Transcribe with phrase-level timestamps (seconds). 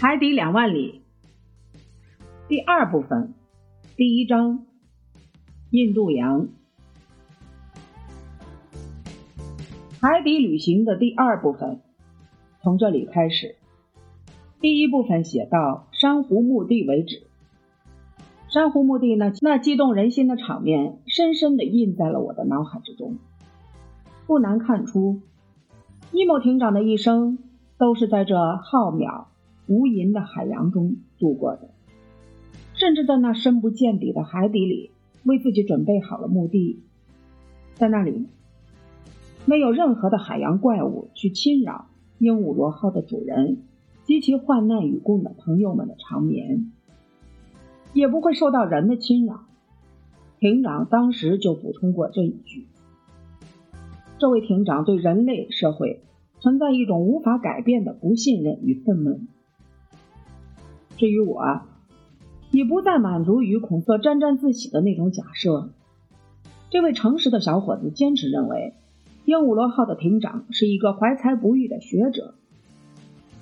[0.00, 1.02] 海底两万里，
[2.46, 3.34] 第二部分，
[3.96, 4.64] 第一章，
[5.70, 6.46] 印度洋。
[10.00, 11.80] 海底旅行的第二部分，
[12.62, 13.56] 从这里开始。
[14.60, 17.24] 第一部分写到珊瑚墓地为止。
[18.48, 23.18] 珊瑚墓地那那激动人心的场面，深深的印在了我的脑海之中。
[24.28, 25.22] 不难看出，
[26.12, 27.38] 尼莫艇长的一生
[27.78, 29.24] 都是在这浩渺
[29.68, 31.70] 无垠的海洋中度过的，
[32.74, 34.90] 甚至在那深不见底的海底里，
[35.24, 36.82] 为自己准备好了墓地，
[37.74, 38.26] 在那里。
[39.44, 41.86] 没有任何的海洋怪物去侵扰
[42.18, 43.62] 鹦鹉螺号的主人
[44.04, 46.72] 及其患难与共的朋友们的长眠，
[47.92, 49.44] 也不会受到人的侵扰。
[50.38, 52.66] 艇长当时就补充过这一句。
[54.18, 56.02] 这位艇长对人类社会
[56.40, 59.20] 存在一种无法改变的不信任与愤懑。
[60.98, 61.62] 至于我，
[62.50, 65.70] 已不再满足于孔瑟沾沾自喜的那种假设。
[66.70, 68.74] 这位诚实的小伙子坚持认为。
[69.24, 72.32] 鹦鹉螺号的艇长是一个怀才不遇的学者，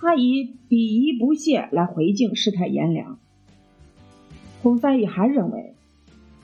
[0.00, 3.20] 他以鄙夷不屑来回敬世态炎凉。
[4.64, 5.74] 孔赛义还认为，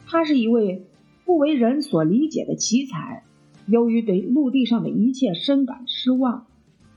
[0.07, 0.87] 他是一位
[1.25, 3.25] 不为人所理解的奇才，
[3.67, 6.47] 由于对陆地上的一切深感失望，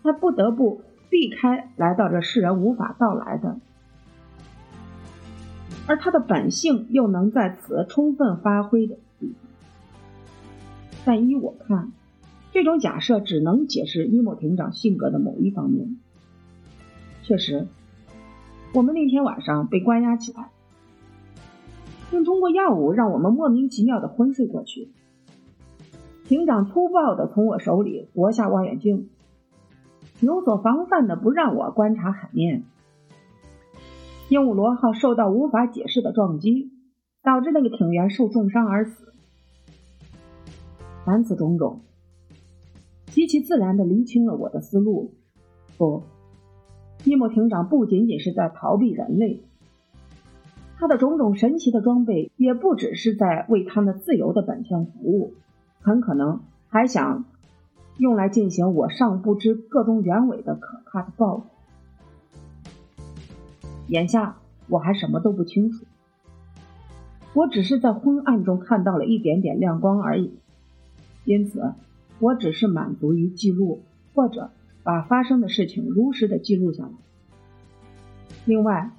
[0.04, 3.60] 他不得不避开来到这世人无法到来的，
[5.88, 9.36] 而他的本性又能在此充分发挥的地方。
[11.06, 11.92] 但依我看，
[12.52, 15.98] 这种假设只能解释伊莫艇长性格的某一方面。
[17.24, 17.68] 确实，
[18.74, 20.50] 我们那天晚上被关押起来，
[22.10, 24.90] 并通过药物让我们莫名其妙的昏睡过去。
[26.28, 29.10] 艇长粗暴的从我手里夺下望远镜，
[30.22, 32.64] 有所防范的不让我观察海面。
[34.28, 36.72] 鹦鹉螺号受到无法解释的撞击，
[37.22, 39.14] 导致那个艇员受重伤而死。
[41.06, 41.82] 凡此种种。
[43.12, 45.14] 极其自然地厘清了我的思路。
[45.78, 46.04] 不，
[47.04, 49.44] 尼莫艇长不仅仅是在逃避人类，
[50.78, 55.34] 他的种种神奇的装备也不只是在为他们自由的本性服务，
[55.82, 57.26] 很可能还想
[58.00, 61.55] 用来进行我尚不知个中原委的可怕的报复。
[63.88, 64.38] 眼下
[64.68, 65.86] 我还什么都不清楚，
[67.34, 70.32] 我只是在昏暗中看到了一点点亮光而已，
[71.24, 71.74] 因此。
[72.18, 73.82] 我只是满足于记录，
[74.14, 74.50] 或者
[74.84, 76.92] 把发生的事情如实的记录下来。
[78.46, 78.94] 另外，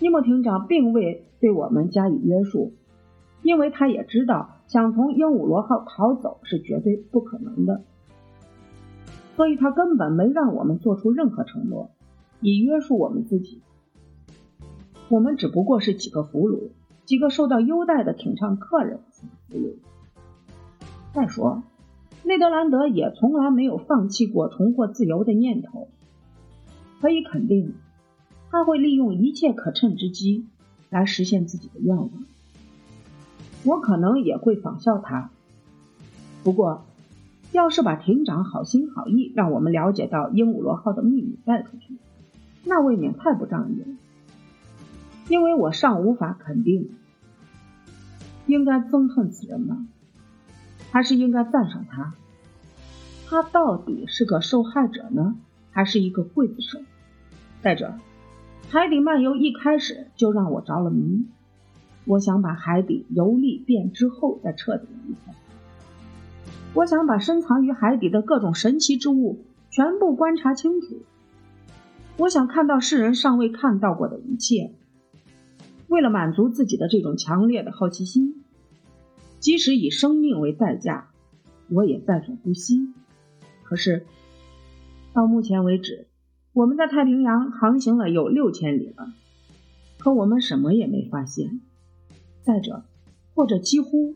[0.00, 2.72] 尼莫艇长并未对我们加以约束，
[3.42, 7.82] 因为他也知道想从鹦鹉螺号逃走是绝对不可能的，
[9.36, 11.90] 所以他根本没让我们做出任何承诺，
[12.40, 13.60] 以约束我们自己。
[15.08, 16.68] 我们只不过是几个俘虏，
[17.04, 19.00] 几个受到优待的艇上客人。
[21.12, 21.62] 再说。
[22.24, 25.88] 内德兰德也从来没有放弃过重获自由的念头。
[27.00, 27.72] 可以肯定，
[28.50, 30.44] 他会利用一切可趁之机
[30.90, 32.10] 来实现自己的愿望。
[33.64, 35.30] 我可能也会仿效他。
[36.44, 36.84] 不过，
[37.52, 41.94] 要是把艇长好心好意让我们了解到鹦鹉螺号的秘密带出去，
[42.64, 43.86] 那未免太不仗义了。
[45.28, 46.90] 因为我尚无法肯定，
[48.46, 49.86] 应该憎恨此人吗？
[50.90, 52.14] 还是应该赞赏他。
[53.28, 55.36] 他到底是个受害者呢，
[55.70, 56.80] 还是一个刽子手？
[57.60, 57.94] 再者，
[58.70, 61.26] 海底漫游一开始就让我着了迷。
[62.06, 65.34] 我想把海底游历遍之后再彻底离开。
[66.72, 71.02] 我想把深藏于海底的各种神奇之物全部观察清楚。
[72.16, 74.72] 我想看到世人尚未看到过的一切。
[75.88, 78.44] 为了满足自己的这种强烈的好奇心。
[79.40, 81.10] 即使以生命为代价，
[81.70, 82.88] 我也在所不惜。
[83.62, 84.06] 可是，
[85.12, 86.06] 到目前为止，
[86.52, 89.12] 我们在太平洋航行了有六千里了，
[89.98, 91.60] 可我们什么也没发现。
[92.42, 92.82] 再者，
[93.34, 94.14] 或者几乎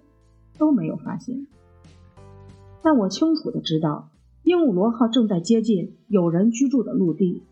[0.58, 1.46] 都没有发现。
[2.82, 4.10] 但我清楚的知道，
[4.42, 7.42] 鹦鹉螺号正在接近有人居住的陆地。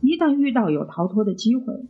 [0.00, 1.86] 一旦遇到有逃脱的机会，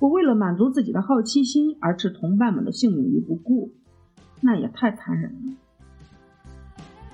[0.00, 3.70] 我为了满足自己的好奇心而置同伴们的性命于不顾。
[4.40, 5.54] 那也太残忍了！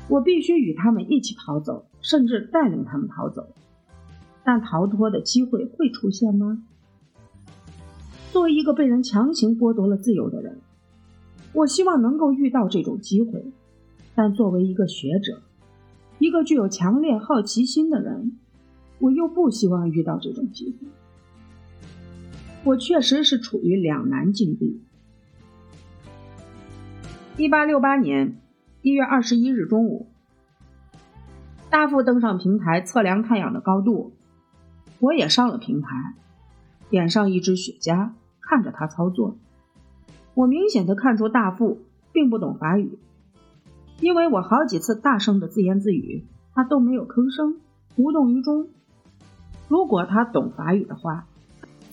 [0.09, 3.49] 我必须与他们一起逃走，甚至带领他们逃走。
[4.45, 6.63] 但逃脱的机会会出现吗？
[8.31, 10.61] 作为一个被人强行剥夺了自由的人，
[11.53, 13.45] 我希望能够遇到这种机会。
[14.15, 15.43] 但作为一个学者，
[16.21, 18.39] 一个具有强烈好奇心的人，
[19.01, 20.87] 我又不希望遇到这种机会。
[22.67, 24.83] 我确实是处于两难境地。
[27.37, 28.41] 一八六八年
[28.83, 30.09] 一月二十一日中午，
[31.71, 34.15] 大副登上平台测量太阳的高度，
[34.99, 36.15] 我也上了平台，
[36.91, 38.11] 点上一支雪茄，
[38.41, 39.37] 看着他操作。
[40.35, 42.99] 我明显的看出大副并不懂法语，
[44.01, 47.61] 因为我好几次大声的自言自语，他都没有吭声，
[47.95, 48.71] 无动于衷。
[49.69, 51.29] 如果他懂法语的话，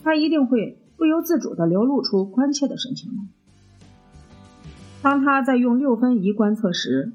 [0.03, 3.23] 他一定会不由自主的流露出关切的神情来。
[5.01, 7.13] 当他在用六分仪观测时，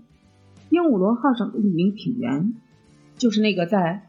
[0.71, 2.55] 鹦鹉螺号上的一名品员，
[3.17, 4.09] 就是那个在，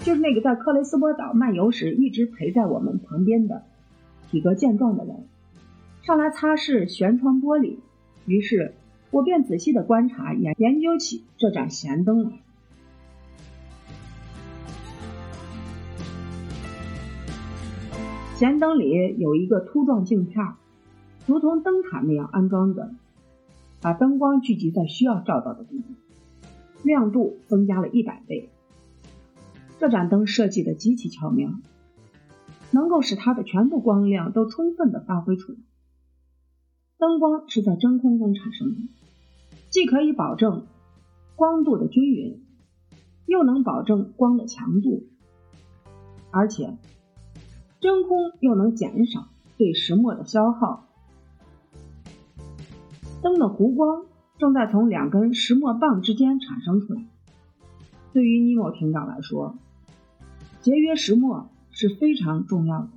[0.00, 3.62] 就是那个在克雷斯波岛漫游时一直陪在我们旁边的
[4.30, 5.26] 体格健壮的人，
[6.02, 7.78] 上来擦拭舷窗玻璃。
[8.26, 8.74] 于是，
[9.10, 12.30] 我便仔细的观察研研究起这盏舷灯来。
[18.42, 20.54] 前灯里有一个凸状镜片，
[21.28, 22.90] 如同灯塔那样安装着，
[23.80, 25.94] 把灯光聚集在需要照到的地方，
[26.82, 28.50] 亮度增加了一百倍。
[29.78, 31.52] 这盏灯设计的极其巧妙，
[32.72, 35.58] 能够使它的全部光亮都充分的发挥出来。
[36.98, 38.80] 灯光是在真空中产生的，
[39.70, 40.66] 既可以保证
[41.36, 42.42] 光度的均匀，
[43.24, 45.04] 又能保证光的强度，
[46.32, 46.76] 而且。
[47.82, 49.26] 真空又能减少
[49.58, 50.86] 对石墨的消耗。
[53.20, 54.04] 灯的弧光
[54.38, 57.02] 正在从两根石墨棒之间产生出来。
[58.12, 59.56] 对于尼莫艇长来说，
[60.60, 62.88] 节约石墨是非常重要的，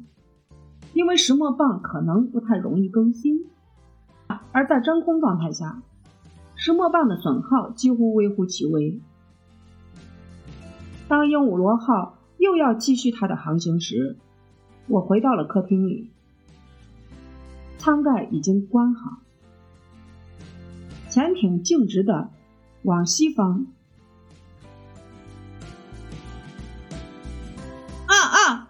[0.93, 3.45] 因为石墨棒可能不太容易更新，
[4.51, 5.81] 而在真空状态下，
[6.55, 8.99] 石墨棒的损耗几乎微乎其微。
[11.07, 14.17] 当鹦鹉螺号又要继续它的航行时，
[14.87, 16.11] 我回到了客厅里，
[17.77, 19.17] 舱盖已经关好，
[21.09, 22.29] 潜艇径直的
[22.83, 23.65] 往西方。
[28.05, 28.69] 啊啊！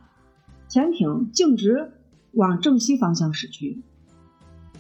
[0.70, 1.92] 潜艇径直
[2.32, 3.84] 往正西方向驶去。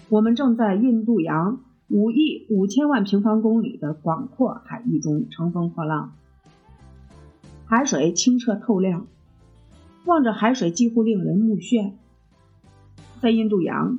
[0.08, 1.60] 我们正在印度洋
[1.90, 6.14] 五亿五千万平方公里的广阔海域中乘风破浪，
[7.66, 9.08] 海水清澈透亮。
[10.06, 11.94] 望着海水，几乎令人目眩。
[13.22, 13.98] 在印度洋，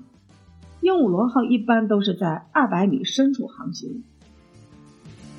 [0.80, 4.04] 鹦鹉螺号一般都是在二百米深处航行。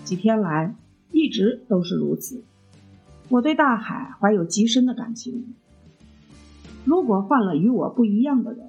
[0.03, 0.75] 几天来
[1.11, 2.43] 一直都是如此。
[3.29, 5.53] 我对大海怀有极深的感情。
[6.83, 8.67] 如果换了与我不一样的人，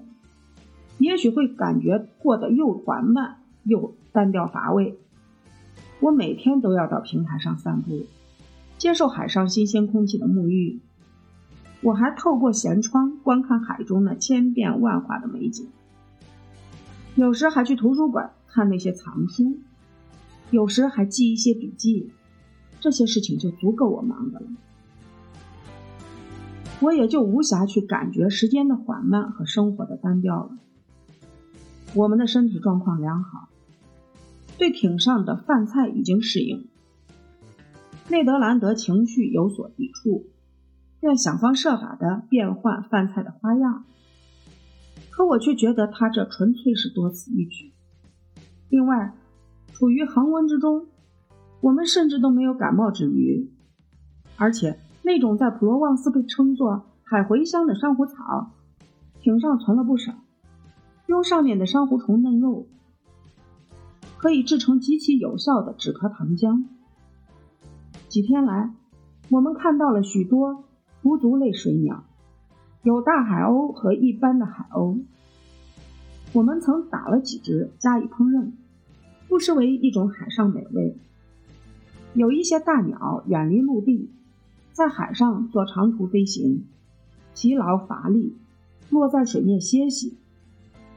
[0.99, 4.99] 也许会感觉过得又缓慢又单调乏味。
[6.01, 8.07] 我每天都要到平台上散步，
[8.77, 10.81] 接受海上新鲜空气的沐浴。
[11.81, 15.69] 我还透过舷窗观看海中那千变万化的美景，
[17.15, 19.59] 有时还去图书馆看那些藏书，
[20.51, 22.11] 有时还记一些笔记，
[22.81, 24.47] 这些事情就足够我忙的了。
[26.81, 30.59] 我也就无暇去感觉时间的缓慢和生活的单调了。
[31.95, 33.49] 我们的身体状况良好，
[34.59, 36.67] 对艇上的饭菜已经适应。
[38.09, 40.27] 内德兰德情绪有所抵触。
[41.01, 43.85] 便想方设法的变换饭菜的花样，
[45.11, 47.73] 可我却觉得他这纯粹是多此一举。
[48.69, 49.15] 另外，
[49.73, 50.87] 处于恒温之中，
[51.61, 53.49] 我们甚至都没有感冒之余，
[54.37, 58.51] 而且那种在普罗旺斯被称作海茴香的珊瑚草，
[59.21, 60.13] 艇上存了不少，
[61.07, 62.67] 用上面的珊瑚虫嫩肉
[64.17, 66.65] 可以制成极其有效的止咳糖浆。
[68.09, 68.75] 几天来，
[69.31, 70.65] 我们看到了许多。
[71.03, 72.05] 无足类水鸟，
[72.83, 75.01] 有大海鸥和一般的海鸥。
[76.33, 78.51] 我们曾打了几只加以烹饪，
[79.29, 80.97] 不失为一种海上美味。
[82.15, 84.11] 有一些大鸟远离陆地，
[84.73, 86.65] 在海上做长途飞行，
[87.35, 88.35] 疲劳乏力，
[88.91, 90.17] 落在水面歇息。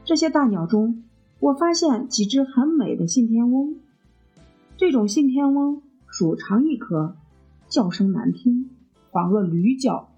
[0.04, 1.04] 这些大鸟中，
[1.38, 3.76] 我发现几只很美的信天翁。
[4.76, 7.16] 这种信天翁属长翼科，
[7.68, 8.68] 叫声难听。
[9.12, 10.08] 仿若驴叫。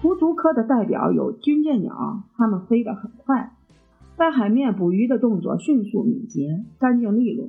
[0.00, 3.54] 狐足科的代表有军舰鸟，它们飞得很快，
[4.16, 7.48] 在海面捕鱼的动作迅速敏捷、干净利落。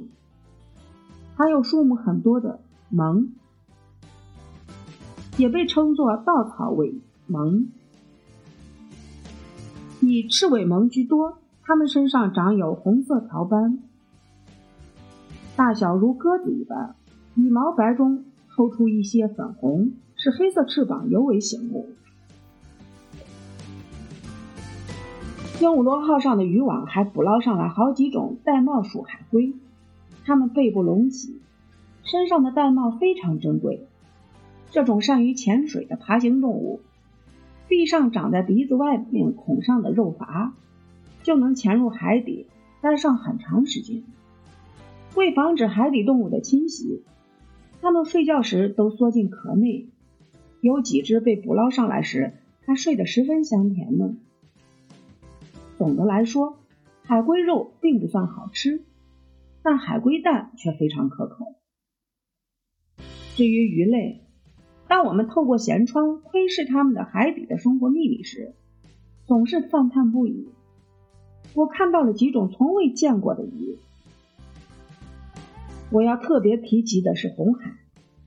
[1.37, 2.59] 还有数目很多的
[2.91, 3.29] 獴，
[5.37, 6.95] 也被称作稻草尾
[7.29, 7.67] 獴，
[10.01, 11.37] 以赤尾獴居多。
[11.63, 13.79] 它们身上长有红色条斑，
[15.55, 16.95] 大小如鸽子一般，
[17.35, 18.25] 羽毛白中。
[18.55, 21.89] 透出一些粉红，使黑色翅膀尤为醒目。
[25.59, 29.53] 鹦鹉螺号上的渔网还捕捞上来好几种玳瑁属海龟，
[30.25, 31.39] 它们背部隆起，
[32.03, 33.87] 身上的玳瑁非常珍贵。
[34.71, 36.79] 这种善于潜水的爬行动物，
[37.67, 40.53] 臂上长在鼻子外面孔上的肉阀，
[41.23, 42.47] 就能潜入海底
[42.81, 44.01] 待上很长时间。
[45.15, 47.03] 为防止海底动物的侵袭，
[47.81, 49.89] 它们睡觉时都缩进壳内。
[50.61, 52.33] 有几只被捕捞上来时，
[52.65, 54.15] 还睡得十分香甜呢。
[55.79, 56.59] 总的来说，
[57.03, 58.83] 海龟肉并不算好吃，
[59.63, 61.55] 但海龟蛋却非常可口。
[63.35, 64.21] 至于鱼类，
[64.87, 68.53] 当我们透过舷窗窥视它们的海底的生活秘密时，
[69.25, 70.49] 总是赞叹不已。
[71.55, 73.79] 我看到了几种从未见过的鱼。
[75.91, 77.77] 我要特别提及的是红海、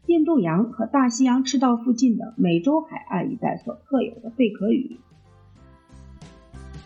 [0.06, 4.98] 印度洋和大西洋赤道附近的美洲海岸一带所特有的贝壳鱼。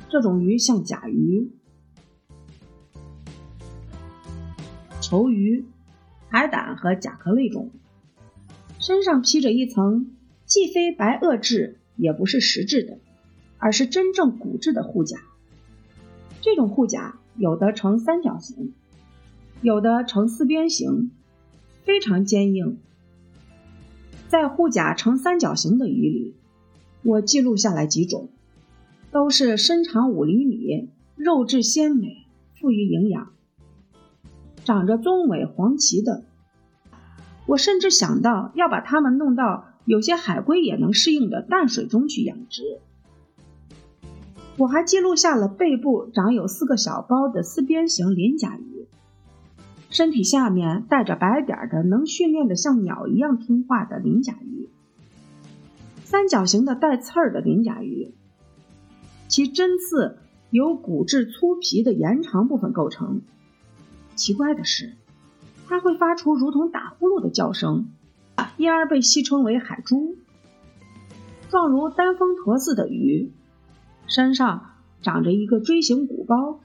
[0.08, 1.50] 这种鱼像甲鱼、
[5.00, 5.66] 球鱼、
[6.28, 7.72] 海胆和甲壳类中，
[8.78, 10.12] 身上披着一层
[10.46, 12.98] 既非白垩质也不是石质的，
[13.58, 15.18] 而是真正骨质的护甲。
[16.40, 18.74] 这种护甲有的呈三角形。
[19.60, 21.10] 有的呈四边形，
[21.82, 22.78] 非常坚硬。
[24.28, 26.34] 在护甲呈三角形的鱼里，
[27.02, 28.28] 我记录下来几种，
[29.10, 33.32] 都是身长五厘米、肉质鲜美、富于营养、
[34.64, 36.22] 长着棕尾黄鳍的。
[37.46, 42.78] 我甚至想到要把它们弄到有些海龟也能适应的淡水中去养殖。
[44.56, 48.77] 我还记录下了背部长有四个小包的四边形鳞甲鱼。
[49.90, 54.68] 身体下面带着白点的，能训练的像鸟一样听话的鳞甲鱼，
[56.04, 58.12] 三角形的带刺儿的鳞甲鱼，
[59.28, 60.18] 其针刺
[60.50, 63.22] 由骨质粗皮的延长部分构成。
[64.14, 64.92] 奇怪的是，
[65.66, 67.88] 它会发出如同打呼噜的叫声，
[68.58, 70.16] 因而被戏称为海猪。
[71.48, 73.32] 状如丹峰驼似的鱼，
[74.06, 76.60] 身上长着一个锥形鼓包，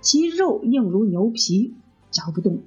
[0.00, 1.74] 其肉硬如牛皮。
[2.16, 2.62] 嚼不动。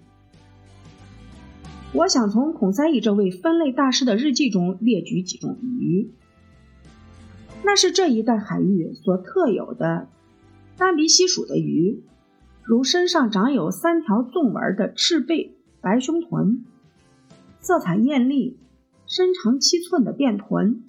[1.92, 6.12] 我想从孔三义这位分类大师的日记中列举几种鱼，
[7.64, 10.08] 那是这一带海域所特有的
[10.78, 12.04] 单鼻蜥属的鱼，
[12.64, 16.64] 如身上长有三条纵纹的赤背白胸豚，
[17.60, 18.60] 色彩艳丽、
[19.08, 20.84] 身长七寸的变豚，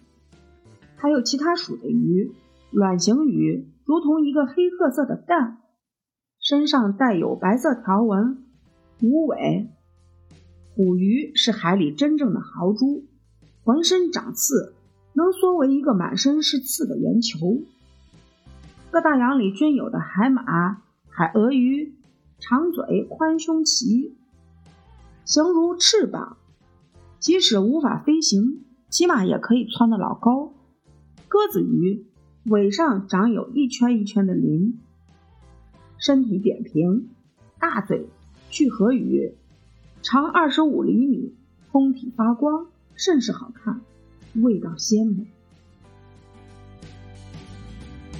[0.96, 2.34] 还有其他属的鱼，
[2.70, 5.62] 卵形鱼，如同一个黑褐色的蛋，
[6.42, 8.44] 身上带有白色条纹。
[9.00, 9.70] 虎尾
[10.74, 13.06] 虎鱼是海里真正的豪猪，
[13.64, 14.74] 浑身长刺，
[15.14, 17.62] 能缩为一个满身是刺的圆球。
[18.90, 21.94] 各大洋里均有的海马、海鳄鱼，
[22.38, 24.12] 长嘴、宽胸鳍，
[25.24, 26.36] 形如翅膀，
[27.18, 30.52] 即使无法飞行，起码也可以窜得老高。
[31.26, 32.04] 鸽子鱼
[32.44, 34.78] 尾上长有一圈一圈的鳞，
[35.96, 37.08] 身体扁平，
[37.58, 38.06] 大嘴。
[38.50, 39.32] 聚合鱼
[40.02, 41.32] 长二十五厘米，
[41.70, 42.66] 通体发光，
[42.96, 43.80] 甚是好看，
[44.42, 45.26] 味道鲜美。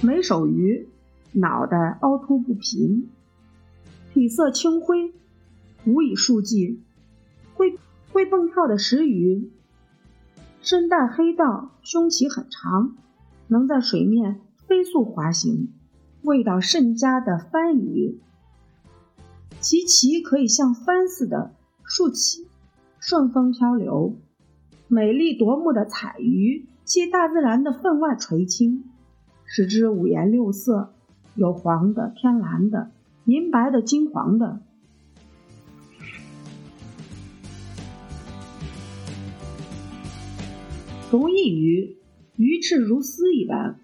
[0.01, 0.87] 美首鱼
[1.33, 3.09] 脑袋凹凸不平，
[4.13, 5.13] 体色青灰，
[5.85, 6.79] 无以数计。
[7.53, 7.77] 会
[8.13, 9.51] 会蹦跳的石鱼，
[10.61, 12.95] 身带黑道，胸鳍很长，
[13.49, 15.73] 能在水面飞速滑行，
[16.21, 18.17] 味道甚佳的番鱼。
[19.61, 21.53] 其鳍可以像帆似的
[21.83, 22.47] 竖起，
[22.99, 24.15] 顺风漂流。
[24.87, 28.83] 美丽夺目的彩鱼，借大自然的分外垂青，
[29.45, 30.93] 使之五颜六色，
[31.35, 32.89] 有黄的、天蓝的、
[33.25, 34.61] 银白的、金黄的。
[41.11, 41.97] 龙翼鱼，
[42.35, 43.79] 鱼翅如丝一般。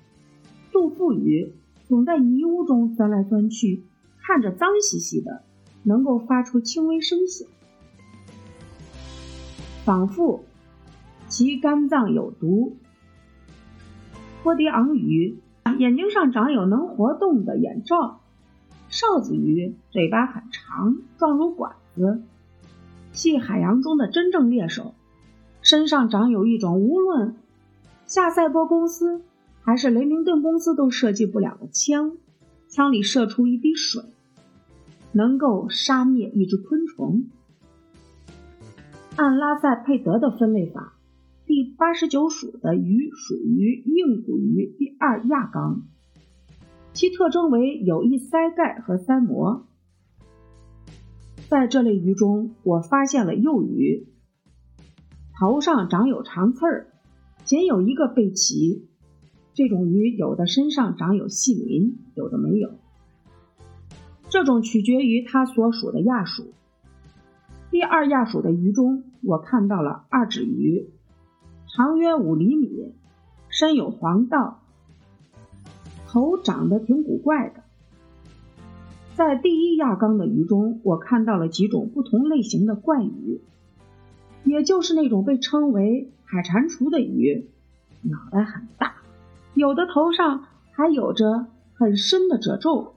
[0.72, 1.54] 杜甫鱼
[1.88, 3.84] 总在泥污中钻来钻去，
[4.26, 5.44] 看着脏兮兮的。
[5.88, 7.48] 能够发出轻微声响，
[9.86, 10.44] 仿佛
[11.30, 12.76] 其肝脏有毒。
[14.44, 15.38] 波迪昂鱼
[15.80, 18.20] 眼睛上长有能活动的眼罩。
[18.90, 22.22] 哨子鱼嘴巴很长，状如管子，
[23.14, 24.94] 系海洋中的真正猎手。
[25.62, 27.36] 身上长有一种无论
[28.06, 29.22] 夏赛波公司
[29.62, 32.18] 还是雷明顿公司都设计不了的枪，
[32.68, 34.04] 枪里射出一滴水。
[35.18, 37.26] 能够杀灭一只昆虫。
[39.16, 40.94] 按拉塞佩德的分类法，
[41.48, 45.82] 第八十九属的鱼属于硬骨鱼第二亚纲，
[46.94, 49.66] 其特征为有一鳃盖和鳃膜。
[51.50, 54.06] 在这类鱼中，我发现了幼鱼，
[55.40, 56.94] 头上长有长刺儿，
[57.44, 58.86] 仅有一个背鳍。
[59.56, 62.70] 这种鱼有的身上长有细鳞，有的没有。
[64.30, 66.54] 这种取决于它所属的亚属。
[67.72, 70.90] 第二亚属的鱼中，我看到了二指鱼，
[71.68, 72.94] 长约五厘米，
[73.50, 74.62] 身有黄道，
[76.08, 77.64] 头长得挺古怪的。
[79.16, 83.42] 在第一亚纲的鱼中，我看到了几种不同类型的怪鱼，
[84.44, 87.50] 也就是那种被称为海蟾蜍的鱼，
[88.02, 88.96] 脑袋很大。
[89.54, 92.94] 有的头上还有着很深的褶皱，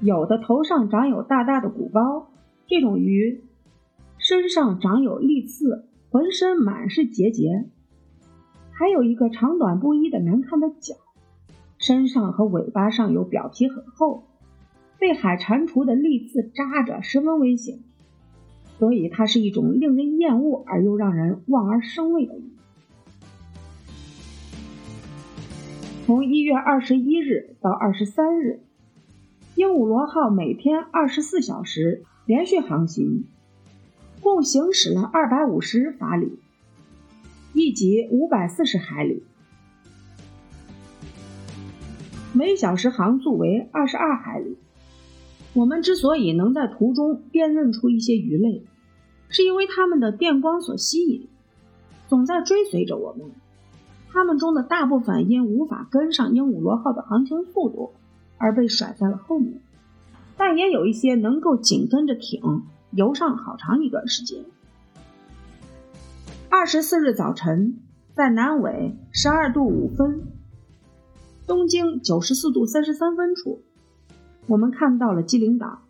[0.00, 2.30] 有的头上长有大大的鼓包。
[2.66, 3.42] 这种鱼
[4.16, 7.66] 身上长有利刺，浑身满是结节，
[8.70, 10.94] 还有一个长短不一的难看的脚。
[11.78, 14.24] 身上和尾巴上有表皮很厚，
[14.98, 17.78] 被海蟾蜍的利刺扎着，十分危险。
[18.78, 22.52] 所以它是一种令人厌恶而又让人望而生畏的鱼。
[26.06, 28.60] 从一月二十一日到二十三日，
[29.56, 33.24] 鹦鹉螺号每天二十四小时连续航行，
[34.20, 36.38] 共行驶了二百五十法里，
[37.52, 39.24] 一级五百四十海里，
[42.32, 44.56] 每小时航速为二十二海里。
[45.52, 48.62] 我们之所以能在途中辨认出一些鱼类，
[49.28, 51.26] 是因为它们的电光所吸引，
[52.06, 53.32] 总在追随着我们。
[54.12, 57.92] 它们中的大部分因无法跟上鹦鹉螺号的航行速度
[58.40, 59.60] 而被甩在了后面，
[60.36, 64.44] 但也有一些能够紧跟着艇游上好长一段时间。
[66.48, 67.78] 二十四日早晨，
[68.14, 70.22] 在南纬十二度五分、
[71.46, 73.62] 东经九十四度三十三分处，
[74.46, 75.82] 我们看到了基灵岛。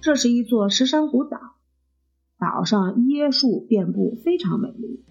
[0.00, 1.54] 这是一座石珊瑚岛，
[2.38, 5.04] 岛上椰树遍布，非常美丽。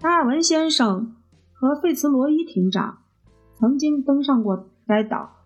[0.00, 1.14] 达尔文先生。
[1.52, 3.00] 和费茨罗伊艇长
[3.58, 5.39] 曾经登上过该岛。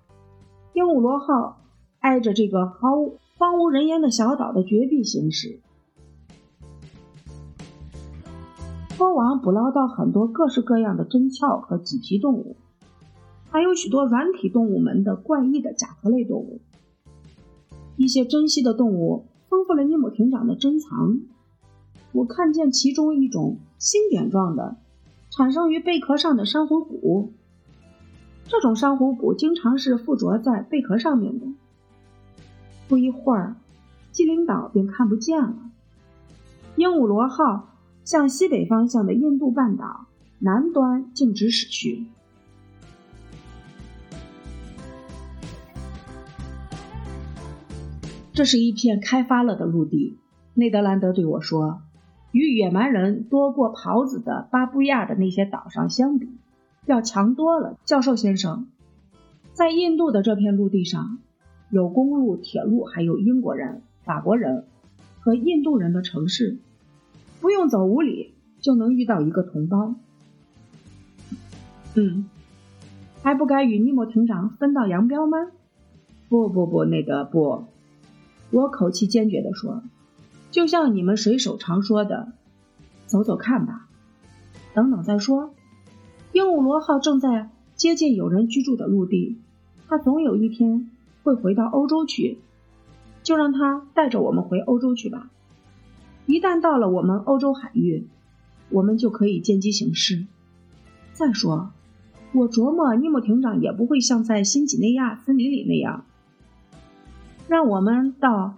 [0.74, 1.60] 鹦鹉螺号
[2.00, 5.60] 挨着这个毫无荒无人烟的小岛的绝壁行驶，
[8.90, 12.56] 蜂王捕捞到很多各式各样的真鞘和麂皮动物，
[13.50, 16.60] 还有许多软体动物门的怪异的甲壳类动物。
[17.96, 21.20] 一些珍稀的动物丰富了尼姆艇长的珍藏。
[22.10, 24.76] 我看见其中一种星点状的。
[25.30, 27.32] 产生于贝壳上的珊瑚骨，
[28.46, 31.46] 这种珊瑚骨经常是附着在贝壳上面的。
[32.86, 33.56] 不一会儿，
[34.12, 35.56] 基灵岛便看不见了。
[36.76, 37.70] 鹦鹉螺号
[38.04, 40.06] 向西北方向的印度半岛
[40.38, 42.06] 南端径直驶去。
[48.32, 50.18] 这是一片开发了的陆地，
[50.54, 51.82] 内德兰德对我说。
[52.32, 56.28] 与野蛮人多过袍子的巴布亚的那些岛上相比，
[56.86, 57.78] 要强多了。
[57.84, 58.68] 教授先生，
[59.52, 61.18] 在印度的这片陆地上，
[61.70, 64.64] 有公路、铁路，还有英国人、法国人
[65.20, 66.58] 和印度人的城市，
[67.40, 69.94] 不用走五里就能遇到一个同胞。
[71.94, 72.28] 嗯，
[73.22, 75.38] 还不该与尼莫艇长分道扬镳吗？
[76.28, 77.64] 不不不，内德不，
[78.50, 79.82] 我口气坚决地说。
[80.50, 82.32] 就像你们水手常说的，
[83.06, 83.88] 走走看吧，
[84.74, 85.54] 等等再说。
[86.34, 89.38] 鹦鹉螺号正在接近有人居住的陆地，
[89.86, 90.90] 它总有一天
[91.22, 92.38] 会回到欧洲去，
[93.22, 95.30] 就让它带着我们回欧洲去吧。
[96.26, 98.08] 一旦到了我们欧洲海域，
[98.68, 100.26] 我们就可以见机行事。
[101.12, 101.70] 再说，
[102.32, 106.04] 我琢磨尼莫艇长也不会像在新几内亚森林里那样，
[107.46, 108.54] 让我们到。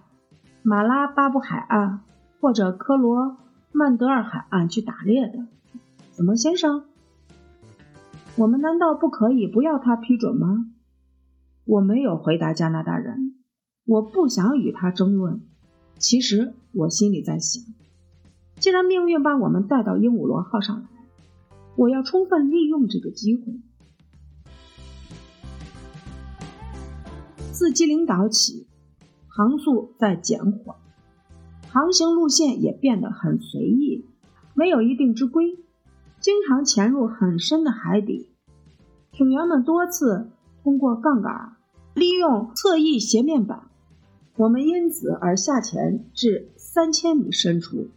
[0.63, 2.01] 马拉巴布海岸
[2.41, 3.37] 或者科罗
[3.71, 5.45] 曼德尔海岸去打猎的，
[6.11, 6.83] 怎么，先生？
[8.37, 10.71] 我们难道不可以不要他批准吗？
[11.65, 13.35] 我没有回答加拿大人，
[13.85, 15.41] 我不想与他争论。
[15.97, 17.63] 其实我心里在想，
[18.59, 20.87] 既然命运把我们带到鹦鹉螺号上来，
[21.75, 23.59] 我要充分利用这个机会。
[27.51, 28.67] 自基灵岛起。
[29.29, 30.75] 航速在减缓，
[31.69, 34.03] 航行路线也变得很随意，
[34.55, 35.59] 没有一定之规，
[36.27, 38.33] 经常潜入很深的海底。
[39.13, 40.29] 艇员们多次
[40.61, 41.55] 通过杠杆，
[41.93, 43.69] 利用侧翼斜面板，
[44.35, 47.87] 我们因此而下潜至三千米深处。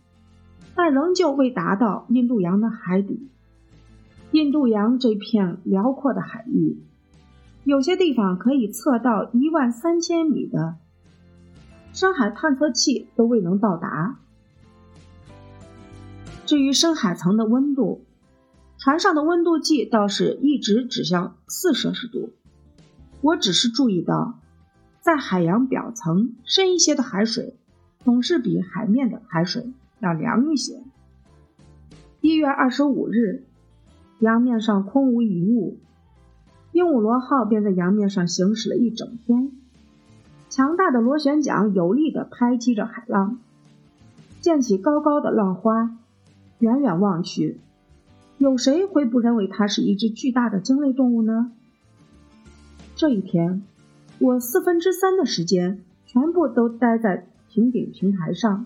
[0.76, 3.28] 但仍旧未达到印度洋的海底。
[4.30, 6.78] 印度洋这片辽阔的海域，
[7.64, 10.76] 有些地方可以测到一万三千米的
[11.92, 14.20] 深海探测器都未能到达。
[16.46, 18.04] 至于深海层的温度，
[18.80, 22.30] 船上的温度计倒是一直指向四摄氏度。
[23.20, 24.38] 我只是注意到，
[25.02, 27.58] 在海洋表层深一些的海水，
[28.02, 30.82] 总是比海面的海水要凉一些。
[32.22, 33.44] 一月二十五日，
[34.18, 35.76] 洋面上空无一物，
[36.72, 39.52] 鹦鹉螺号便在洋面上行驶了一整天。
[40.48, 43.38] 强大的螺旋桨有力地拍击着海浪，
[44.40, 45.98] 溅起高高的浪花。
[46.60, 47.58] 远远望去，
[48.40, 51.52] 有谁会不认为它是一只巨大的鲸类动物呢？
[52.96, 53.62] 这一天，
[54.18, 58.64] 我四分之三的时间全部都待在平顶平台上。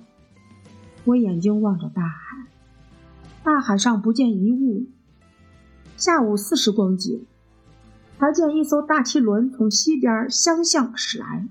[1.02, 2.46] 我眼睛望着大海，
[3.42, 4.86] 大海上不见一物。
[5.96, 7.26] 下午四时光景，
[8.20, 11.48] 才见一艘大汽轮从西边相向驶来。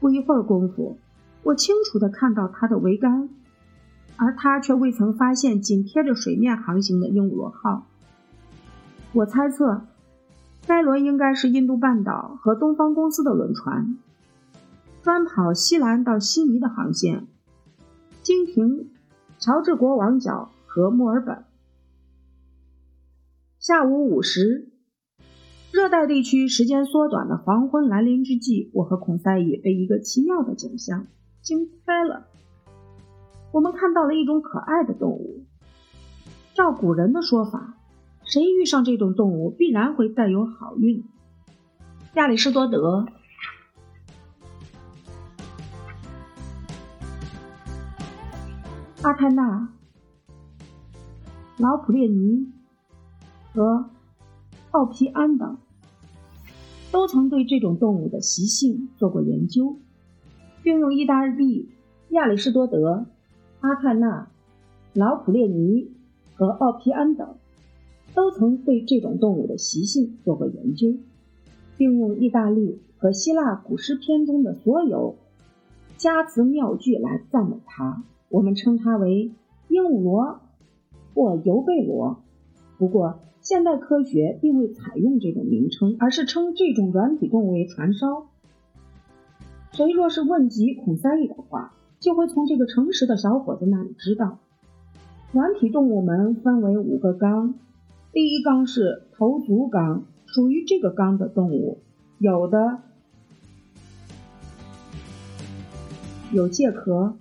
[0.00, 0.98] 不一会儿功夫，
[1.44, 3.28] 我清楚地看到它的桅杆，
[4.16, 7.86] 而他却未曾发现紧贴着水面航行的鹦鹉螺号。
[9.12, 9.86] 我猜测。
[10.66, 13.98] 该轮应该是印度半岛和东方公司的轮船，
[15.02, 17.26] 专跑西兰到悉尼的航线，
[18.22, 18.88] 经停
[19.38, 21.44] 乔治国王角和墨尔本。
[23.58, 24.70] 下午五时，
[25.70, 31.08] 热带地区时间缩短的黄昏来临之际，我和孔塞伊被一个奇妙的景象
[31.42, 32.28] 惊呆了。
[33.54, 35.44] 我们看到了一种可爱的动物，
[36.54, 37.76] 照古人的说法。
[38.24, 41.04] 谁遇上这种动物，必然会带有好运。
[42.14, 43.06] 亚里士多德、
[49.02, 49.68] 阿泰纳、
[51.56, 52.50] 老普列尼
[53.52, 53.88] 和
[54.72, 55.58] 奥皮安等，
[56.90, 59.78] 都曾对这种动物的习性做过研究，
[60.64, 61.68] 并用意大利
[62.08, 63.06] 亚里士多德、
[63.64, 64.28] 阿泰纳、
[64.92, 65.90] 老普列尼
[66.34, 67.36] 和奥皮安等。
[68.14, 70.94] 都曾对这种动物的习性做过研究，
[71.78, 75.16] 并用意大利和希腊古诗篇中的所有
[75.96, 78.04] 佳词妙句来赞美它。
[78.28, 79.32] 我们称它为
[79.68, 80.40] 鹦鹉螺
[81.14, 82.18] 或尤贝螺。
[82.78, 88.26] 不过，现代科学并未采用这种名称，而是称这种软体动物为船烧。
[89.72, 91.72] 谁若是问及孔塞利的话，
[92.04, 94.38] 就会从这个诚实的小伙子那里知道，
[95.32, 97.54] 软体动物们分为五个纲。
[98.12, 101.78] 第一纲是头足纲，属于这个纲的动物，
[102.18, 102.80] 有的
[106.30, 107.14] 有介壳，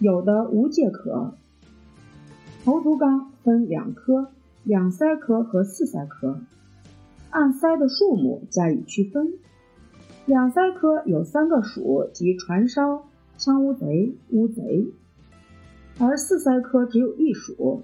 [0.00, 1.32] 有的无介壳。
[2.62, 4.28] 头足纲分两科，
[4.64, 6.40] 两鳃科和四鳃科，
[7.30, 9.32] 按鳃的数目加以区分。
[10.26, 13.05] 两鳃科有三个属，即船烧、
[13.38, 14.86] 枪乌贼、乌贼，
[15.98, 17.82] 而四鳃科只有一属，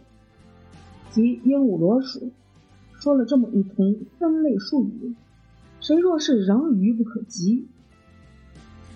[1.10, 2.30] 即鹦鹉螺属。
[2.98, 5.14] 说了这么一通分类术语，
[5.80, 7.66] 谁若是仍愚不可及，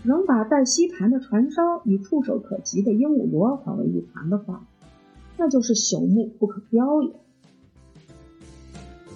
[0.05, 4.65] 仍把带吸盘的船烧与触手可及的鹦鹉螺混为一谈的话，
[5.37, 7.15] 那就是朽木不可雕也。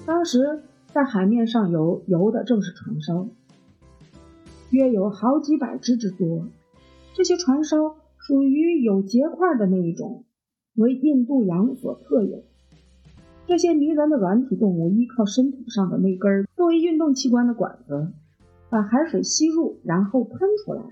[0.05, 3.29] 当时在海面上游游的正是船烧，
[4.71, 6.49] 约有好几百只之多。
[7.15, 10.25] 这些船烧属于有结块的那一种，
[10.77, 12.45] 为印度洋所特有。
[13.47, 18.13] 这些迷人的软体动物依靠身体上的那根作为运动器官的管子，
[18.69, 20.83] 把海水吸入，然后喷出来。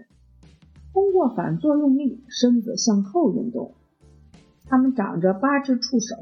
[0.93, 3.75] 通过反作用力，身子向后运动。
[4.67, 6.17] 它们长着八只触手，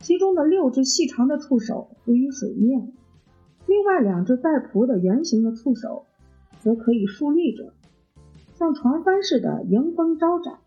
[0.00, 2.92] 其中的六只细长的触手浮于水面，
[3.66, 6.04] 另外两只带蹼的圆形的触手
[6.60, 7.72] 则可以竖立着，
[8.54, 10.58] 像船帆似的迎风招展。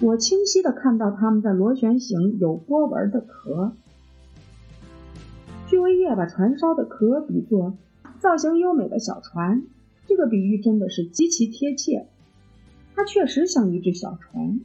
[0.00, 3.72] 我清晰的看到它们在螺旋形有波纹的壳。
[5.66, 7.76] 居维叶把船烧的壳比作
[8.18, 9.62] 造型优美的小船，
[10.06, 12.08] 这个比喻真的是极其贴切。
[12.94, 14.60] 它确实像一只小船，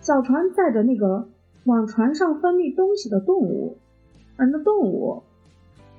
[0.00, 1.28] 小船载着那个
[1.64, 3.78] 往船上分泌东西的动物，
[4.36, 5.22] 而那动物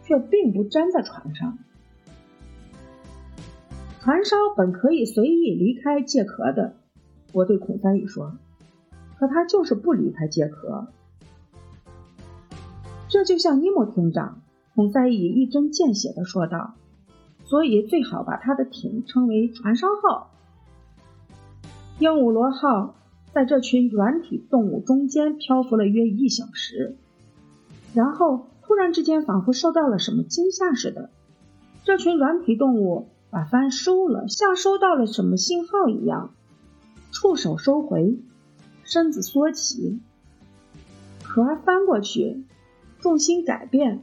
[0.03, 1.57] 却并不粘在船上。
[4.09, 6.73] 船烧本可以随意离开介壳的，
[7.31, 8.39] 我对孔三宇说。
[9.19, 10.87] 可他就是不离开杰克，
[13.07, 14.41] 这就像尼莫艇长
[14.73, 16.73] 孔塞伊一针见血地说道
[17.45, 20.31] ：“所以最好把他的艇称为‘船烧号’。
[21.99, 22.95] 鹦鹉螺号
[23.31, 26.97] 在这群软体动物中间漂浮了约一小时，
[27.93, 31.11] 然后突然之间，仿佛受到了什么惊吓似的，
[31.83, 36.31] 这群软体动物把帆收了，像收到了什么信号一样，
[37.11, 38.17] 触手收回，
[38.83, 39.99] 身子缩起，
[41.23, 42.43] 壳翻过去，
[42.99, 44.01] 重心改变，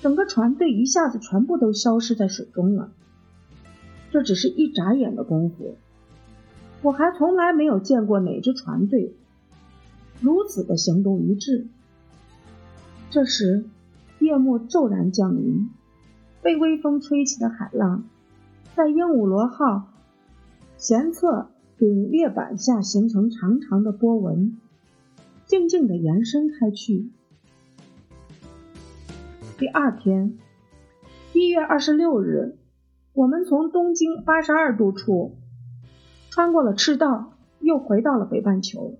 [0.00, 2.90] 整个船队一下子全部都消失在水中了。
[4.10, 5.76] 这只是一眨眼的功夫，
[6.80, 9.14] 我还从来没有见过哪支船队
[10.20, 11.66] 如此的行动一致。
[13.10, 13.66] 这时，
[14.18, 15.68] 夜幕骤然降临，
[16.40, 18.04] 被微风吹起的海浪，
[18.76, 19.88] 在鹦鹉螺号
[20.78, 24.58] 舷侧顶裂板下形成长长的波纹，
[25.46, 27.10] 静静地延伸开去。
[29.56, 30.36] 第二天，
[31.32, 32.58] 一月二十六日。
[33.14, 35.36] 我们从东经八十二度处
[36.28, 38.98] 穿过了赤道，又回到了北半球。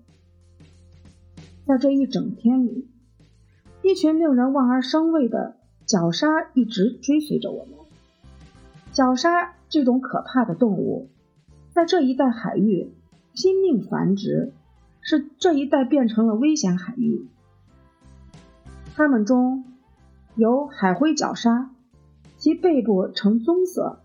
[1.67, 2.89] 在这一整天里，
[3.83, 7.75] 一群令人望而生畏的绞鲨一直追随着我们。
[8.91, 11.09] 绞鲨这种可怕的动物，
[11.71, 12.91] 在这一带海域
[13.33, 14.53] 拼命繁殖，
[15.01, 17.27] 使这一带变成了危险海域。
[18.95, 19.65] 它们中
[20.35, 21.69] 有海灰绞鲨，
[22.37, 23.99] 其背部呈棕色。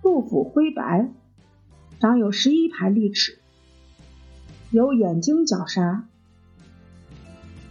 [0.00, 1.10] 肚腹灰白，
[1.98, 3.38] 长有十一排利齿，
[4.70, 6.04] 有眼睛角鲨，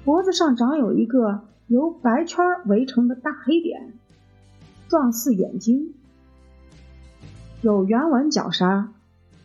[0.04, 3.94] 脖子上长有一个由白圈围成的大黑点，
[4.90, 5.94] 状似眼睛。
[7.62, 8.92] 有圆吻角鲨，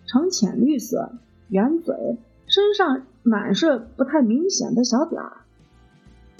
[0.07, 1.13] 呈浅绿色，
[1.49, 5.39] 圆嘴，身上满是不太明显的小点儿。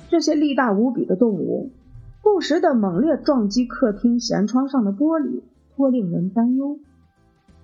[0.09, 1.71] 这些力大无比的动物，
[2.23, 5.43] 不时的猛烈撞击客厅舷窗上的玻璃。
[5.75, 6.79] 颇令人担忧。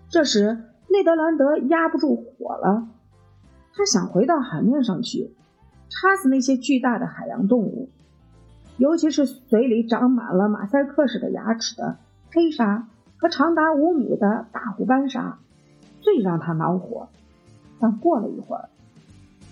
[0.08, 2.88] 这时，内德兰德压不住火了，
[3.74, 5.34] 他想回到海面上去，
[5.90, 7.90] 插死那些巨大的海洋动物，
[8.78, 11.98] 尤其是嘴里长满了马赛克似的牙齿的
[12.32, 15.38] 黑鲨和长达五米的大湖斑鲨，
[16.00, 17.08] 最让他恼火。
[17.80, 18.68] 但过了一会儿，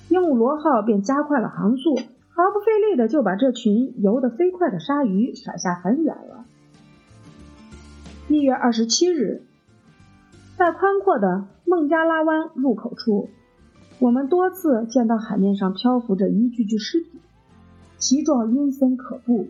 [0.08, 6.44] 鹦鹉螺号便加快了航速，毫不费力的就把这群游得飞快的鲨鱼甩下很远了。
[8.28, 9.42] 一月二十七日，
[10.56, 13.28] 在宽阔的孟加拉湾入口处，
[13.98, 17.20] 我们多次见到海面上漂浮着一具具尸体，
[17.98, 19.48] 其状阴森可怖。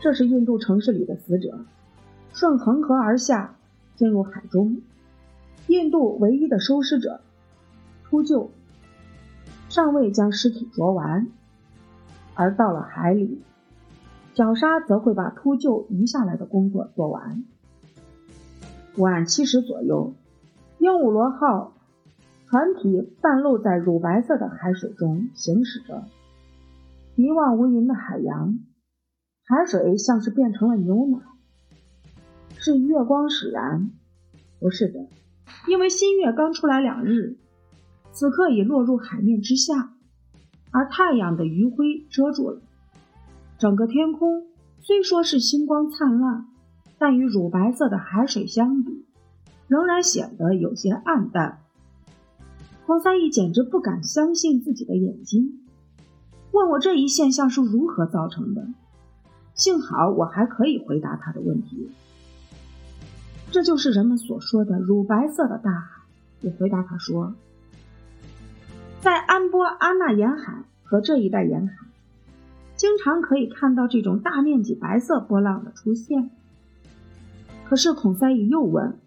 [0.00, 1.58] 这是印度城市里的死者，
[2.32, 3.56] 顺恒河而下，
[3.96, 4.80] 进入海中。
[5.68, 7.20] 印度唯一的收尸者
[8.04, 8.48] 秃鹫
[9.68, 11.28] 尚未将尸体啄完，
[12.34, 13.42] 而到了海里。
[14.34, 17.44] 绞杀则会把秃鹫移下来的工作做完。
[18.96, 20.14] 晚七时左右，
[20.78, 21.74] 鹦鹉螺号
[22.48, 26.04] 船体半露在乳白色的海水中行驶着，
[27.14, 28.58] 一望无垠的海洋，
[29.44, 31.18] 海水像是变成了牛奶。
[32.64, 33.90] 是月光使然？
[34.60, 35.08] 不是的，
[35.66, 37.36] 因为新月刚出来两日，
[38.12, 39.94] 此刻已落入海面之下，
[40.70, 42.60] 而太阳的余晖遮住了。
[43.58, 44.46] 整个天空
[44.80, 46.46] 虽说是星光灿烂，
[46.98, 49.06] 但与乳白色的海水相比，
[49.66, 51.58] 仍然显得有些暗淡。
[52.86, 55.58] 黄三义简直不敢相信自己的眼睛，
[56.52, 58.68] 问我这一现象是如何造成的。
[59.52, 61.90] 幸好我还可以回答他的问题。
[63.52, 66.02] 这就是人们所说的乳白色的大海。
[66.40, 67.34] 我回答他说，
[69.02, 71.74] 在安波阿纳沿海和这一带沿海。
[72.74, 76.30] 经常可以看到这种大面积白色波浪的出现。
[77.68, 78.98] 可是孔塞伊又问：“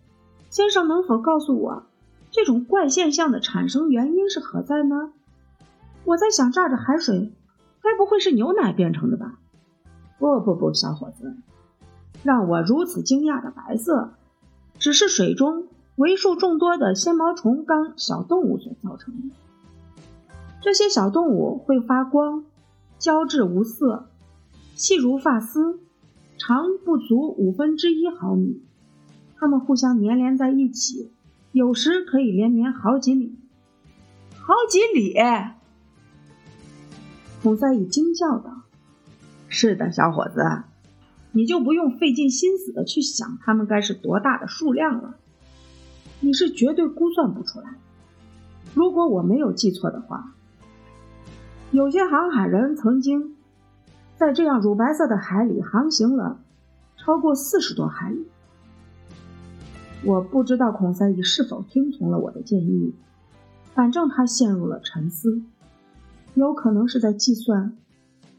[0.50, 1.88] 先生能否告诉我，
[2.32, 5.12] 这种怪现象的产生原因是何在呢？”
[6.06, 7.34] 我在想，这儿的海水
[7.82, 9.40] 该不会是牛奶变成的吧？
[10.20, 11.36] 不不不，小伙子，
[12.24, 14.14] 让我如此惊讶的白色，
[14.86, 19.36] 只是水中为数众多的纤毛虫纲小动物所造成的。
[20.62, 22.46] 这些小动物会发光。
[23.00, 24.10] 胶质无色，
[24.76, 25.80] 细如发丝，
[26.38, 28.62] 长不足五分之一毫米。
[29.40, 31.12] 它们互相粘连在一起，
[31.52, 33.36] 有时可以连绵好几里。
[34.38, 35.16] 好几里！
[37.42, 38.62] 孔塞伊惊叫道
[39.50, 40.44] ：“是的，小伙子，
[41.36, 45.18] 你就不用费尽心思的去想它们该是多大的数量了。
[46.22, 47.76] 你是绝对估算不出来。
[48.74, 50.32] 如果我没有记错的话。”
[51.72, 53.36] 有些航海人曾经
[54.16, 56.40] 在这样乳白色的海里航行了
[56.96, 58.26] 超过四十多海里。
[60.06, 62.94] 我不知道孔塞伊是否听从了我的建议，
[63.74, 65.42] 反正他陷入了沉思，
[66.36, 67.76] 有可能是在计算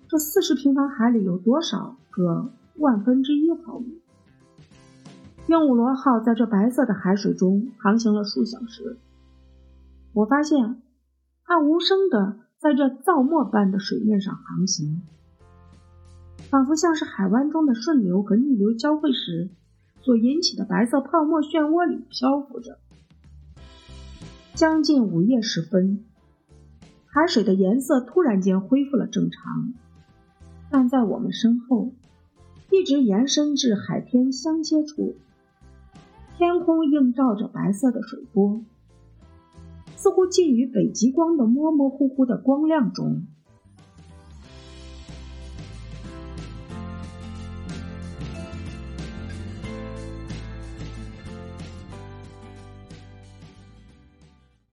[0.08, 4.00] 这四十平方海里有多少个万分之一毫米。
[5.48, 8.96] 鹦鹉螺号在这白色的海水中航行了数小时，
[10.12, 10.82] 我发现
[11.44, 15.02] 它无声的在这造沫般的水面上航行，
[16.50, 19.50] 仿佛像是海湾中的顺流和逆流交汇时
[20.00, 22.78] 所引起的白色泡沫漩涡里漂浮着。
[24.54, 26.04] 将近午夜时分，
[27.04, 29.74] 海水的颜色突然间恢复了正常，
[30.70, 31.92] 但在我们身后，
[32.70, 35.16] 一直延伸至海天相接处，
[36.36, 38.62] 天空映照着白色的水波，
[39.96, 43.22] 似乎浸于北极光的模模糊糊的光亮中。